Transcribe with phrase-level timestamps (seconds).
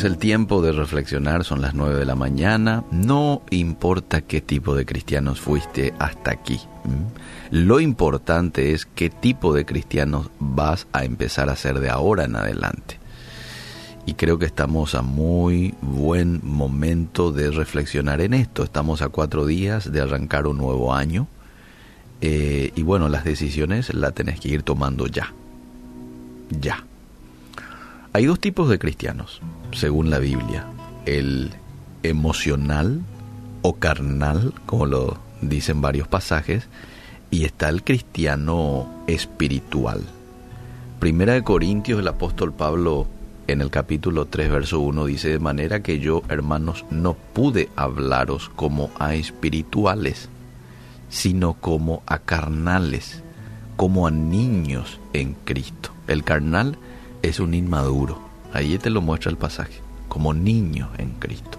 [0.00, 2.84] Es el tiempo de reflexionar, son las 9 de la mañana.
[2.90, 6.58] No importa qué tipo de cristianos fuiste hasta aquí.
[7.50, 12.34] Lo importante es qué tipo de cristianos vas a empezar a ser de ahora en
[12.34, 12.98] adelante.
[14.06, 18.62] Y creo que estamos a muy buen momento de reflexionar en esto.
[18.62, 21.28] Estamos a cuatro días de arrancar un nuevo año.
[22.22, 25.34] Eh, y bueno, las decisiones las tenés que ir tomando ya.
[26.58, 26.86] Ya.
[28.12, 29.40] Hay dos tipos de cristianos,
[29.72, 30.66] según la Biblia.
[31.06, 31.52] El
[32.02, 33.02] emocional
[33.62, 36.66] o carnal, como lo dicen varios pasajes,
[37.30, 40.02] y está el cristiano espiritual.
[40.98, 43.06] Primera de Corintios, el apóstol Pablo
[43.46, 48.50] en el capítulo 3, verso 1 dice, de manera que yo, hermanos, no pude hablaros
[48.56, 50.28] como a espirituales,
[51.10, 53.22] sino como a carnales,
[53.76, 55.90] como a niños en Cristo.
[56.08, 56.89] El carnal es
[57.40, 58.18] un inmaduro.
[58.52, 61.58] Ahí te lo muestra el pasaje, como niño en Cristo.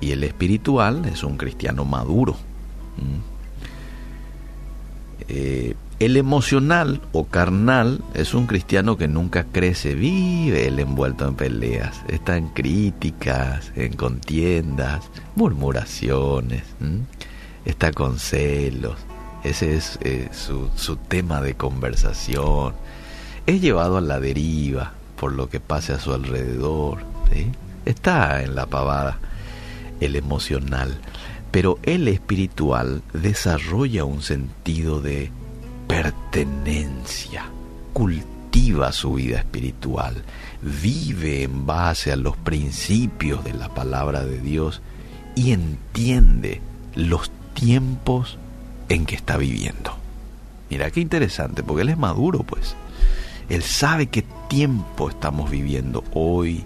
[0.00, 2.36] Y el espiritual es un cristiano maduro.
[5.28, 11.34] Eh, el emocional o carnal es un cristiano que nunca crece, vive el envuelto en
[11.34, 16.64] peleas, está en críticas, en contiendas, murmuraciones,
[17.64, 18.96] está con celos.
[19.44, 22.74] Ese es eh, su, su tema de conversación
[23.46, 26.98] es llevado a la deriva por lo que pase a su alrededor.
[27.84, 29.18] Está en la pavada
[30.00, 30.98] el emocional,
[31.50, 35.30] pero el espiritual desarrolla un sentido de
[35.86, 37.46] pertenencia,
[37.92, 40.22] cultiva su vida espiritual,
[40.62, 44.80] vive en base a los principios de la palabra de Dios
[45.34, 46.60] y entiende
[46.94, 48.38] los tiempos
[48.88, 49.96] en que está viviendo.
[50.70, 52.74] Mira qué interesante, porque él es maduro, pues.
[53.48, 56.64] Él sabe qué tiempo estamos viviendo hoy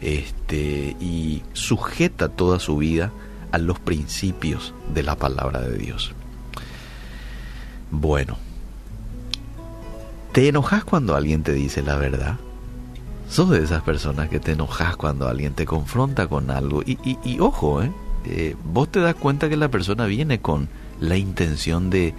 [0.00, 3.12] este, y sujeta toda su vida
[3.52, 6.12] a los principios de la palabra de Dios.
[7.90, 8.36] Bueno,
[10.32, 12.36] ¿te enojas cuando alguien te dice la verdad?
[13.28, 16.82] Sos de esas personas que te enojas cuando alguien te confronta con algo.
[16.82, 17.90] Y, y, ojo, ¿eh?
[18.24, 18.56] ¿eh?
[18.64, 20.68] vos te das cuenta que la persona viene con
[21.00, 22.14] la intención de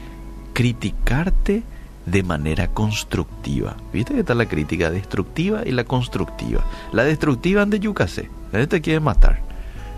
[0.54, 1.64] criticarte
[2.08, 3.76] de manera constructiva.
[3.94, 6.66] ¿Viste que está la crítica destructiva y la constructiva?
[6.94, 9.42] La destructiva ande yucase, te quiere matar,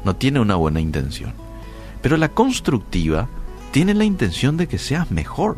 [0.03, 1.33] no tiene una buena intención.
[2.01, 3.27] Pero la constructiva
[3.71, 5.57] tiene la intención de que seas mejor.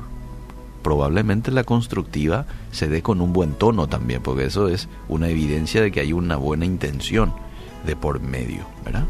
[0.83, 5.81] Probablemente la constructiva se dé con un buen tono también, porque eso es una evidencia
[5.81, 7.33] de que hay una buena intención
[7.85, 9.05] de por medio, ¿verdad?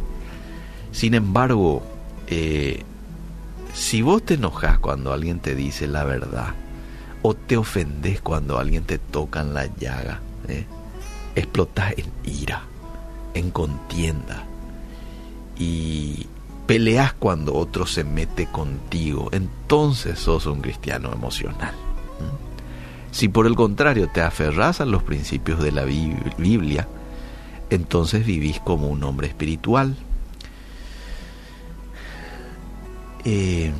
[0.91, 1.81] Sin embargo,
[2.28, 2.84] eh,
[3.73, 6.53] si vos te enojas cuando alguien te dice la verdad,
[7.21, 10.19] o te ofendes cuando alguien te toca en la llaga.
[10.47, 10.65] ¿eh?
[11.35, 12.63] Explotas en ira,
[13.33, 14.45] en contienda
[15.57, 16.27] y
[16.65, 19.29] peleas cuando otro se mete contigo.
[19.31, 21.73] Entonces sos un cristiano emocional.
[23.11, 26.87] Si por el contrario te aferras a los principios de la Biblia,
[27.69, 29.95] entonces vivís como un hombre espiritual.
[33.25, 33.71] Eh,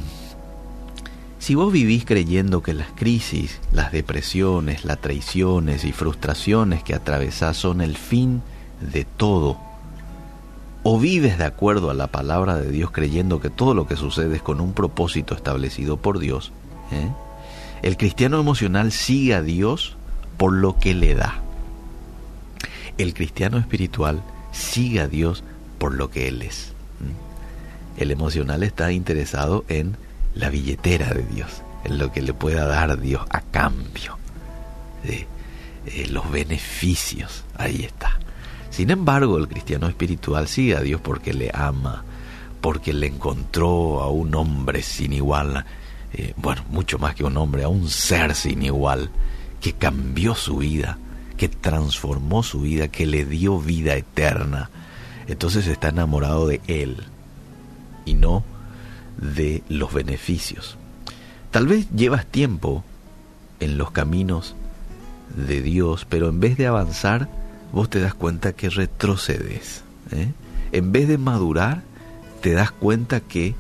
[1.42, 7.58] si vos vivís creyendo que las crisis, las depresiones, las traiciones y frustraciones que atravesás
[7.58, 8.44] son el fin
[8.80, 9.58] de todo,
[10.84, 14.36] o vives de acuerdo a la palabra de Dios creyendo que todo lo que sucede
[14.36, 16.52] es con un propósito establecido por Dios,
[16.92, 17.10] ¿eh?
[17.82, 19.98] el cristiano emocional sigue a Dios
[20.38, 21.42] por lo que le da.
[23.00, 25.44] El cristiano espiritual sigue a Dios
[25.80, 26.74] por lo que Él es.
[27.98, 29.98] El emocional está interesado en
[30.36, 34.18] la billetera de Dios, en lo que le pueda dar Dios a cambio
[35.04, 35.28] de
[35.86, 37.44] eh, los beneficios.
[37.58, 38.20] Ahí está.
[38.70, 42.04] Sin embargo, el cristiano espiritual sigue a Dios porque le ama,
[42.62, 45.66] porque le encontró a un hombre sin igual,
[46.14, 49.10] eh, bueno, mucho más que un hombre, a un ser sin igual,
[49.60, 50.98] que cambió su vida,
[51.36, 54.70] que transformó su vida, que le dio vida eterna.
[55.28, 57.04] Entonces está enamorado de Él
[58.06, 58.44] y no
[59.22, 60.78] de los beneficios.
[61.52, 62.84] Tal vez llevas tiempo
[63.60, 64.56] en los caminos
[65.36, 67.30] de Dios, pero en vez de avanzar,
[67.72, 69.84] vos te das cuenta que retrocedes.
[70.12, 70.32] ¿eh?
[70.72, 71.84] En vez de madurar,
[72.42, 73.56] te das cuenta que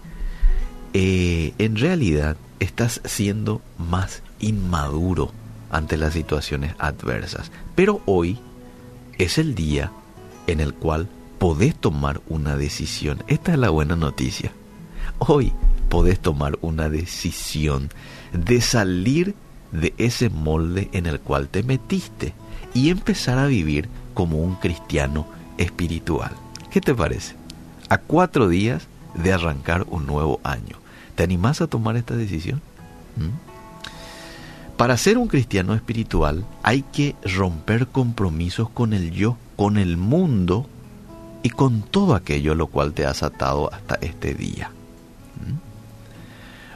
[0.93, 5.31] eh, en realidad estás siendo más inmaduro
[5.69, 7.51] ante las situaciones adversas.
[7.75, 8.39] Pero hoy
[9.17, 9.91] es el día
[10.47, 11.07] en el cual
[11.39, 13.23] podés tomar una decisión.
[13.27, 14.51] Esta es la buena noticia.
[15.27, 15.53] Hoy
[15.87, 17.89] podés tomar una decisión
[18.33, 19.35] de salir
[19.71, 22.33] de ese molde en el cual te metiste
[22.73, 25.27] y empezar a vivir como un cristiano
[25.59, 26.31] espiritual.
[26.71, 27.35] ¿Qué te parece?
[27.87, 30.77] A cuatro días de arrancar un nuevo año.
[31.13, 32.59] ¿Te animás a tomar esta decisión?
[33.15, 34.75] ¿Mm?
[34.75, 40.65] Para ser un cristiano espiritual hay que romper compromisos con el yo, con el mundo
[41.43, 44.71] y con todo aquello lo cual te has atado hasta este día.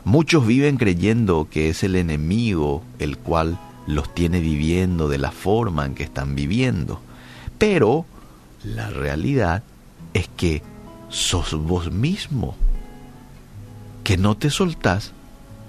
[0.04, 5.86] Muchos viven creyendo que es el enemigo el cual los tiene viviendo de la forma
[5.86, 7.02] en que están viviendo.
[7.58, 8.06] Pero
[8.64, 9.64] la realidad
[10.14, 10.62] es que
[11.10, 12.56] sos vos mismo,
[14.04, 15.12] que no te soltás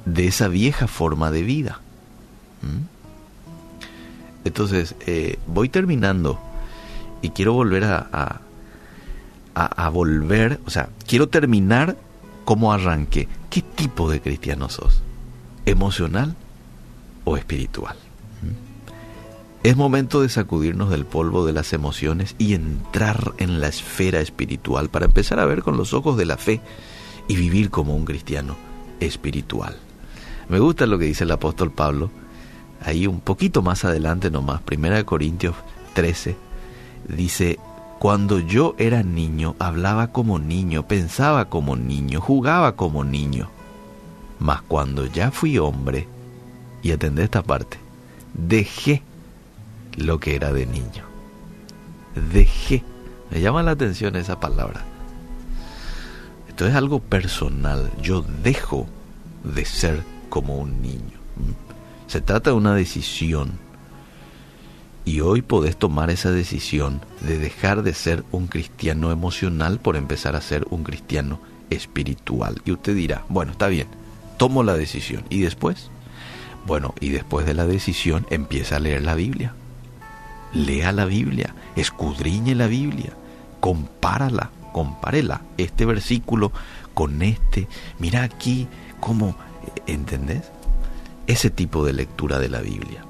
[0.04, 1.80] de esa vieja forma de vida.
[4.44, 6.38] Entonces, eh, voy terminando
[7.22, 8.40] y quiero volver a, a,
[9.54, 11.96] a, volver, o sea, quiero terminar
[12.46, 13.28] como arranque.
[13.50, 15.02] ¿Qué tipo de cristiano sos?
[15.66, 16.34] ¿Emocional
[17.24, 17.96] o espiritual?
[19.64, 24.90] Es momento de sacudirnos del polvo de las emociones y entrar en la esfera espiritual
[24.90, 26.60] para empezar a ver con los ojos de la fe
[27.26, 28.56] y vivir como un cristiano
[29.00, 29.76] espiritual.
[30.48, 32.12] Me gusta lo que dice el apóstol Pablo,
[32.80, 35.56] ahí un poquito más adelante nomás, 1 Corintios
[35.94, 36.36] 13,
[37.08, 37.58] dice,
[37.98, 43.48] cuando yo era niño, hablaba como niño, pensaba como niño, jugaba como niño.
[44.38, 46.06] Mas cuando ya fui hombre,
[46.82, 47.78] y atendé esta parte,
[48.34, 49.02] dejé
[49.96, 51.04] lo que era de niño.
[52.32, 52.84] Dejé.
[53.30, 54.84] Me llama la atención esa palabra.
[56.48, 57.90] Esto es algo personal.
[58.00, 58.86] Yo dejo
[59.42, 61.18] de ser como un niño.
[62.06, 63.58] Se trata de una decisión.
[65.06, 70.36] Y hoy podés tomar esa decisión de dejar de ser un cristiano emocional por empezar
[70.36, 72.60] a ser un cristiano espiritual.
[72.66, 73.86] Y usted dirá, bueno, está bien,
[74.36, 75.24] tomo la decisión.
[75.30, 75.90] ¿Y después?
[76.66, 79.54] Bueno, y después de la decisión empieza a leer la Biblia
[80.56, 83.12] lea la Biblia, escudriñe la Biblia,
[83.60, 86.52] compárala, compárela este versículo
[86.94, 87.68] con este.
[87.98, 88.68] Mira aquí
[89.00, 89.36] cómo,
[89.86, 90.50] ¿entendés?
[91.26, 93.04] Ese tipo de lectura de la Biblia.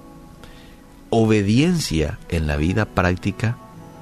[1.11, 3.57] Obediencia en la vida práctica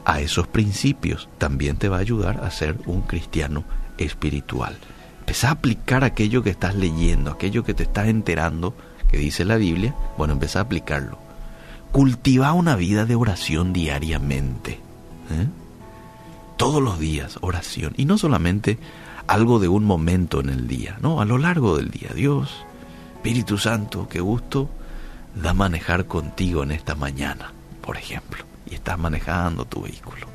[0.05, 3.65] a esos principios también te va a ayudar a ser un cristiano
[3.99, 4.77] espiritual.
[5.21, 8.75] Empezá a aplicar aquello que estás leyendo, aquello que te estás enterando
[9.11, 11.25] que dice la Biblia, bueno, empezá a aplicarlo
[11.95, 14.81] cultiva una vida de oración diariamente.
[15.31, 15.47] ¿eh?
[16.57, 17.93] Todos los días, oración.
[17.97, 18.81] Y no solamente
[19.29, 22.11] algo de un momento en el día, no, a lo largo del día.
[22.13, 22.51] Dios,
[23.15, 24.69] Espíritu Santo, qué gusto
[25.35, 27.53] da manejar contigo en esta mañana,
[27.83, 28.45] por ejemplo.
[28.67, 30.27] Y estás manejando tu vehículo.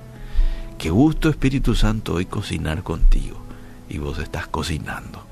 [0.78, 3.42] Qué gusto, Espíritu Santo, hoy cocinar contigo.
[3.90, 5.26] Y vos estás cocinando.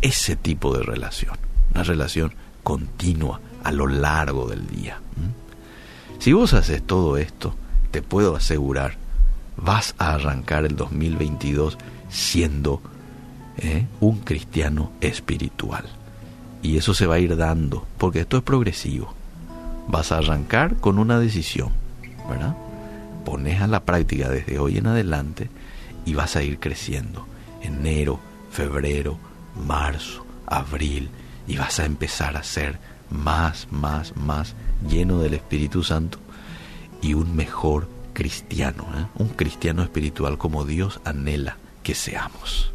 [0.00, 1.36] Ese tipo de relación.
[1.72, 5.00] Una relación continua a lo largo del día.
[6.18, 7.54] Si vos haces todo esto,
[7.90, 8.96] te puedo asegurar,
[9.56, 11.78] vas a arrancar el 2022
[12.08, 12.80] siendo
[13.58, 13.86] ¿eh?
[14.00, 15.84] un cristiano espiritual.
[16.64, 19.12] Y eso se va a ir dando, porque esto es progresivo.
[19.86, 21.68] Vas a arrancar con una decisión,
[22.26, 22.56] ¿verdad?
[23.26, 25.50] Pones a la práctica desde hoy en adelante
[26.06, 27.26] y vas a ir creciendo.
[27.60, 28.18] Enero,
[28.50, 29.18] febrero,
[29.66, 31.10] marzo, abril,
[31.46, 32.78] y vas a empezar a ser
[33.10, 34.54] más, más, más
[34.88, 36.18] lleno del Espíritu Santo
[37.02, 39.04] y un mejor cristiano, ¿eh?
[39.16, 42.73] un cristiano espiritual como Dios anhela que seamos.